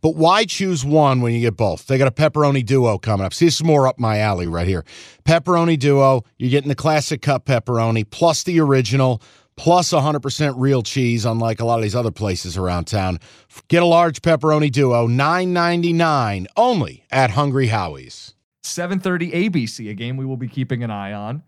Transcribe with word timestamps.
But 0.00 0.16
why 0.16 0.44
choose 0.44 0.84
one 0.84 1.20
when 1.20 1.34
you 1.34 1.40
get 1.40 1.56
both? 1.56 1.86
They 1.86 1.98
got 1.98 2.08
a 2.08 2.12
pepperoni 2.12 2.64
duo 2.64 2.98
coming 2.98 3.26
up. 3.26 3.34
See, 3.34 3.46
this 3.46 3.56
is 3.56 3.64
more 3.64 3.86
up 3.86 3.98
my 3.98 4.18
alley 4.18 4.46
right 4.46 4.66
here. 4.66 4.84
Pepperoni 5.24 5.78
duo, 5.78 6.24
you're 6.38 6.50
getting 6.50 6.68
the 6.68 6.74
classic 6.74 7.22
cup 7.22 7.46
pepperoni 7.46 8.08
plus 8.08 8.42
the 8.42 8.60
original 8.60 9.22
plus 9.56 9.90
100% 9.92 10.54
real 10.56 10.82
cheese, 10.82 11.24
unlike 11.24 11.60
a 11.60 11.64
lot 11.64 11.78
of 11.78 11.82
these 11.82 11.96
other 11.96 12.12
places 12.12 12.56
around 12.56 12.86
town. 12.86 13.18
Get 13.66 13.82
a 13.82 13.86
large 13.86 14.22
pepperoni 14.22 14.70
duo, 14.70 15.08
$9.99 15.08 16.46
only 16.56 17.04
at 17.10 17.30
Hungry 17.30 17.66
Howie's. 17.66 18.34
7:30 18.62 19.32
ABC, 19.32 19.90
a 19.90 19.94
game 19.94 20.16
we 20.16 20.24
will 20.24 20.36
be 20.36 20.48
keeping 20.48 20.84
an 20.84 20.90
eye 20.90 21.12
on. 21.12 21.42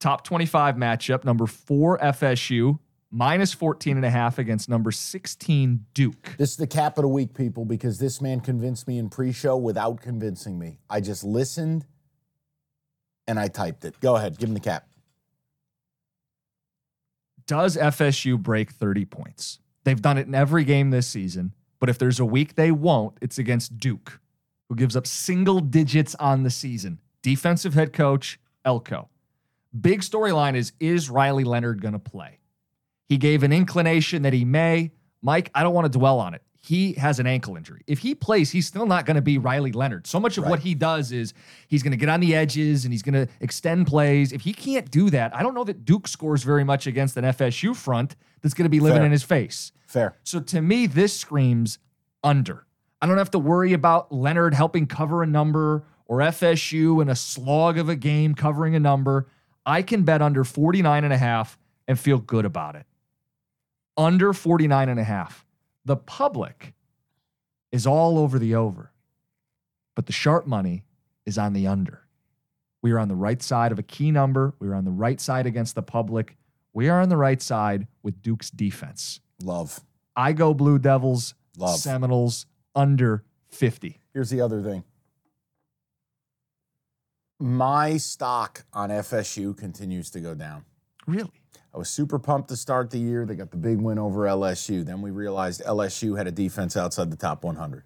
Top 0.00 0.24
25 0.24 0.76
matchup, 0.76 1.24
number 1.24 1.46
4 1.46 1.98
FSU 1.98 2.78
minus 3.10 3.52
14 3.52 3.96
and 3.96 4.04
a 4.04 4.10
half 4.10 4.38
against 4.38 4.68
number 4.68 4.90
16 4.90 5.86
Duke. 5.94 6.34
This 6.38 6.50
is 6.50 6.56
the 6.56 6.66
cap 6.66 6.98
of 6.98 7.02
the 7.02 7.08
week, 7.08 7.34
people, 7.34 7.64
because 7.64 7.98
this 7.98 8.20
man 8.20 8.40
convinced 8.40 8.88
me 8.88 8.98
in 8.98 9.08
pre-show 9.08 9.56
without 9.56 10.00
convincing 10.00 10.58
me. 10.58 10.78
I 10.90 11.00
just 11.00 11.24
listened 11.24 11.86
and 13.26 13.38
I 13.38 13.48
typed 13.48 13.84
it. 13.84 13.98
Go 14.00 14.16
ahead, 14.16 14.38
give 14.38 14.48
him 14.48 14.54
the 14.54 14.60
cap. 14.60 14.88
Does 17.46 17.76
FSU 17.76 18.38
break 18.38 18.72
30 18.72 19.04
points? 19.04 19.60
They've 19.84 20.00
done 20.00 20.18
it 20.18 20.26
in 20.26 20.34
every 20.34 20.64
game 20.64 20.90
this 20.90 21.06
season, 21.06 21.54
but 21.78 21.88
if 21.88 21.98
there's 21.98 22.18
a 22.18 22.24
week 22.24 22.56
they 22.56 22.72
won't, 22.72 23.16
it's 23.22 23.38
against 23.38 23.78
Duke, 23.78 24.20
who 24.68 24.74
gives 24.74 24.96
up 24.96 25.06
single 25.06 25.60
digits 25.60 26.16
on 26.16 26.42
the 26.42 26.50
season. 26.50 26.98
Defensive 27.22 27.74
head 27.74 27.92
coach 27.92 28.40
Elko. 28.64 29.08
Big 29.80 30.00
storyline 30.00 30.56
is 30.56 30.72
is 30.80 31.08
Riley 31.08 31.44
Leonard 31.44 31.80
going 31.80 31.92
to 31.92 32.00
play? 32.00 32.40
He 33.08 33.16
gave 33.16 33.42
an 33.42 33.52
inclination 33.52 34.22
that 34.22 34.32
he 34.32 34.44
may. 34.44 34.92
Mike, 35.22 35.50
I 35.54 35.62
don't 35.62 35.74
want 35.74 35.90
to 35.90 35.98
dwell 35.98 36.18
on 36.18 36.34
it. 36.34 36.42
He 36.60 36.94
has 36.94 37.20
an 37.20 37.28
ankle 37.28 37.56
injury. 37.56 37.82
If 37.86 38.00
he 38.00 38.16
plays, 38.16 38.50
he's 38.50 38.66
still 38.66 38.86
not 38.86 39.06
going 39.06 39.14
to 39.14 39.22
be 39.22 39.38
Riley 39.38 39.70
Leonard. 39.70 40.08
So 40.08 40.18
much 40.18 40.36
of 40.36 40.44
what 40.48 40.58
he 40.58 40.74
does 40.74 41.12
is 41.12 41.32
he's 41.68 41.80
going 41.84 41.92
to 41.92 41.96
get 41.96 42.08
on 42.08 42.18
the 42.18 42.34
edges 42.34 42.84
and 42.84 42.92
he's 42.92 43.02
going 43.02 43.14
to 43.14 43.32
extend 43.40 43.86
plays. 43.86 44.32
If 44.32 44.40
he 44.40 44.52
can't 44.52 44.90
do 44.90 45.08
that, 45.10 45.34
I 45.34 45.44
don't 45.44 45.54
know 45.54 45.62
that 45.62 45.84
Duke 45.84 46.08
scores 46.08 46.42
very 46.42 46.64
much 46.64 46.88
against 46.88 47.16
an 47.16 47.24
FSU 47.24 47.76
front 47.76 48.16
that's 48.42 48.52
going 48.52 48.64
to 48.64 48.68
be 48.68 48.80
living 48.80 48.98
Fair. 48.98 49.06
in 49.06 49.12
his 49.12 49.22
face. 49.22 49.70
Fair. 49.86 50.16
So 50.24 50.40
to 50.40 50.60
me, 50.60 50.88
this 50.88 51.16
screams 51.16 51.78
under. 52.24 52.66
I 53.00 53.06
don't 53.06 53.18
have 53.18 53.30
to 53.32 53.38
worry 53.38 53.72
about 53.72 54.10
Leonard 54.10 54.52
helping 54.52 54.86
cover 54.86 55.22
a 55.22 55.26
number 55.26 55.84
or 56.06 56.18
FSU 56.18 57.00
in 57.00 57.08
a 57.08 57.16
slog 57.16 57.78
of 57.78 57.88
a 57.88 57.94
game 57.96 58.34
covering 58.34 58.74
a 58.74 58.80
number. 58.80 59.28
I 59.64 59.82
can 59.82 60.02
bet 60.02 60.20
under 60.20 60.42
49 60.42 61.04
and 61.04 61.12
a 61.12 61.18
half 61.18 61.58
and 61.86 61.98
feel 61.98 62.18
good 62.18 62.44
about 62.44 62.74
it. 62.74 62.86
Under 63.96 64.32
49 64.32 64.88
and 64.88 65.00
a 65.00 65.04
half. 65.04 65.44
The 65.84 65.96
public 65.96 66.74
is 67.72 67.86
all 67.86 68.18
over 68.18 68.38
the 68.38 68.54
over, 68.54 68.92
but 69.94 70.06
the 70.06 70.12
sharp 70.12 70.46
money 70.46 70.84
is 71.24 71.38
on 71.38 71.52
the 71.52 71.66
under. 71.66 72.02
We 72.82 72.92
are 72.92 72.98
on 72.98 73.08
the 73.08 73.14
right 73.14 73.42
side 73.42 73.72
of 73.72 73.78
a 73.78 73.82
key 73.82 74.10
number. 74.10 74.54
We 74.58 74.68
are 74.68 74.74
on 74.74 74.84
the 74.84 74.90
right 74.90 75.20
side 75.20 75.46
against 75.46 75.74
the 75.74 75.82
public. 75.82 76.36
We 76.72 76.88
are 76.88 77.00
on 77.00 77.08
the 77.08 77.16
right 77.16 77.40
side 77.40 77.86
with 78.02 78.20
Duke's 78.22 78.50
defense. 78.50 79.20
Love. 79.42 79.80
I 80.14 80.32
go 80.32 80.54
Blue 80.54 80.78
Devils, 80.78 81.34
Love. 81.56 81.78
Seminoles 81.78 82.46
under 82.74 83.24
50. 83.50 84.00
Here's 84.12 84.30
the 84.30 84.40
other 84.40 84.62
thing. 84.62 84.84
My 87.38 87.96
stock 87.96 88.64
on 88.72 88.90
FSU 88.90 89.56
continues 89.56 90.10
to 90.10 90.20
go 90.20 90.34
down. 90.34 90.64
Really? 91.06 91.30
I 91.74 91.78
was 91.78 91.90
super 91.90 92.18
pumped 92.18 92.48
to 92.48 92.56
start 92.56 92.90
the 92.90 92.98
year. 92.98 93.26
They 93.26 93.34
got 93.34 93.50
the 93.50 93.56
big 93.56 93.80
win 93.80 93.98
over 93.98 94.22
LSU. 94.22 94.84
Then 94.84 95.02
we 95.02 95.10
realized 95.10 95.62
LSU 95.62 96.16
had 96.16 96.26
a 96.26 96.32
defense 96.32 96.76
outside 96.76 97.10
the 97.10 97.16
top 97.16 97.44
100. 97.44 97.84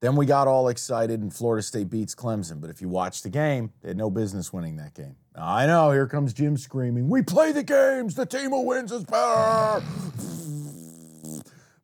Then 0.00 0.16
we 0.16 0.26
got 0.26 0.48
all 0.48 0.68
excited 0.68 1.22
and 1.22 1.32
Florida 1.32 1.62
State 1.62 1.88
beats 1.88 2.14
Clemson. 2.14 2.60
But 2.60 2.70
if 2.70 2.82
you 2.82 2.88
watch 2.88 3.22
the 3.22 3.30
game, 3.30 3.72
they 3.80 3.88
had 3.88 3.96
no 3.96 4.10
business 4.10 4.52
winning 4.52 4.76
that 4.76 4.94
game. 4.94 5.16
I 5.34 5.66
know, 5.66 5.92
here 5.92 6.06
comes 6.06 6.34
Jim 6.34 6.56
screaming, 6.56 7.08
We 7.08 7.22
play 7.22 7.52
the 7.52 7.62
games. 7.62 8.14
The 8.14 8.26
team 8.26 8.50
who 8.50 8.62
wins 8.62 8.92
is 8.92 9.04
better. 9.04 9.82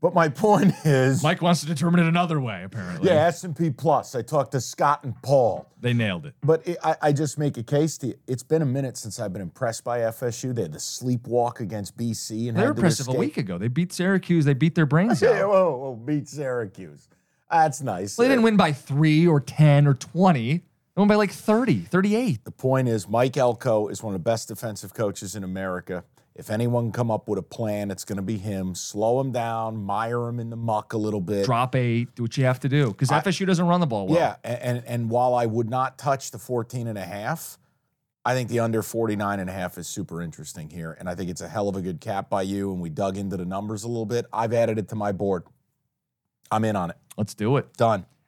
But 0.00 0.14
my 0.14 0.28
point 0.28 0.72
is, 0.84 1.24
Mike 1.24 1.42
wants 1.42 1.60
to 1.62 1.66
determine 1.66 1.98
it 2.00 2.06
another 2.06 2.40
way, 2.40 2.62
apparently. 2.62 3.08
yeah, 3.08 3.26
S&P 3.26 3.70
Plus. 3.70 4.14
I 4.14 4.22
talked 4.22 4.52
to 4.52 4.60
Scott 4.60 5.02
and 5.02 5.20
Paul. 5.22 5.68
They 5.80 5.92
nailed 5.92 6.24
it. 6.26 6.34
But 6.40 6.68
it, 6.68 6.78
I, 6.84 6.94
I 7.02 7.12
just 7.12 7.36
make 7.36 7.56
a 7.56 7.64
case 7.64 7.98
to 7.98 8.08
you. 8.08 8.14
It's 8.28 8.44
been 8.44 8.62
a 8.62 8.66
minute 8.66 8.96
since 8.96 9.18
I've 9.18 9.32
been 9.32 9.42
impressed 9.42 9.82
by 9.82 9.98
FSU. 10.00 10.54
They 10.54 10.62
had 10.62 10.72
the 10.72 10.78
sleepwalk 10.78 11.58
against 11.58 11.96
BC 11.96 12.48
and 12.48 12.56
They 12.56 12.60
were 12.62 12.66
had 12.68 12.76
to 12.76 12.80
impressive 12.80 13.08
a 13.08 13.10
escape. 13.10 13.18
week 13.18 13.36
ago. 13.38 13.58
They 13.58 13.66
beat 13.66 13.92
Syracuse. 13.92 14.44
They 14.44 14.54
beat 14.54 14.76
their 14.76 14.86
brains 14.86 15.20
Yeah, 15.22 15.30
out. 15.42 15.48
whoa, 15.48 15.76
whoa, 15.76 15.94
beat 15.96 16.28
Syracuse. 16.28 17.08
That's 17.50 17.80
nice. 17.82 18.16
Well, 18.16 18.28
they 18.28 18.32
didn't 18.32 18.44
win 18.44 18.56
by 18.56 18.72
three 18.72 19.26
or 19.26 19.40
10 19.40 19.88
or 19.88 19.94
20. 19.94 20.58
They 20.58 20.62
won 20.94 21.08
by 21.08 21.16
like 21.16 21.32
30, 21.32 21.80
38. 21.80 22.44
The 22.44 22.50
point 22.52 22.86
is, 22.88 23.08
Mike 23.08 23.36
Elko 23.36 23.88
is 23.88 24.00
one 24.02 24.14
of 24.14 24.20
the 24.20 24.24
best 24.30 24.46
defensive 24.46 24.94
coaches 24.94 25.34
in 25.34 25.42
America. 25.42 26.04
If 26.38 26.50
anyone 26.50 26.92
come 26.92 27.10
up 27.10 27.28
with 27.28 27.38
a 27.38 27.42
plan, 27.42 27.90
it's 27.90 28.04
going 28.04 28.16
to 28.16 28.22
be 28.22 28.38
him. 28.38 28.76
Slow 28.76 29.20
him 29.20 29.32
down, 29.32 29.76
mire 29.84 30.28
him 30.28 30.38
in 30.38 30.50
the 30.50 30.56
muck 30.56 30.92
a 30.92 30.96
little 30.96 31.20
bit. 31.20 31.44
Drop 31.44 31.74
eight, 31.74 32.14
do 32.14 32.22
what 32.22 32.36
you 32.38 32.44
have 32.44 32.60
to 32.60 32.68
do. 32.68 32.86
Because 32.88 33.08
FSU 33.10 33.44
doesn't 33.44 33.66
run 33.66 33.80
the 33.80 33.86
ball 33.88 34.06
well. 34.06 34.16
Yeah, 34.16 34.36
a- 34.44 34.64
and, 34.64 34.84
and 34.86 35.10
while 35.10 35.34
I 35.34 35.46
would 35.46 35.68
not 35.68 35.98
touch 35.98 36.30
the 36.30 36.38
14 36.38 36.86
and 36.86 36.96
a 36.96 37.04
half, 37.04 37.58
I 38.24 38.34
think 38.34 38.50
the 38.50 38.60
under 38.60 38.82
49 38.82 39.40
and 39.40 39.50
a 39.50 39.52
half 39.52 39.78
is 39.78 39.88
super 39.88 40.22
interesting 40.22 40.70
here. 40.70 40.96
And 41.00 41.08
I 41.08 41.16
think 41.16 41.28
it's 41.28 41.40
a 41.40 41.48
hell 41.48 41.68
of 41.68 41.74
a 41.74 41.80
good 41.80 42.00
cap 42.00 42.30
by 42.30 42.42
you. 42.42 42.72
And 42.72 42.80
we 42.80 42.88
dug 42.88 43.16
into 43.16 43.36
the 43.36 43.44
numbers 43.44 43.82
a 43.82 43.88
little 43.88 44.06
bit. 44.06 44.26
I've 44.32 44.52
added 44.52 44.78
it 44.78 44.88
to 44.90 44.94
my 44.94 45.10
board. 45.10 45.42
I'm 46.52 46.64
in 46.64 46.76
on 46.76 46.90
it. 46.90 46.96
Let's 47.16 47.34
do 47.34 47.56
it. 47.56 47.76
Done. 47.76 48.06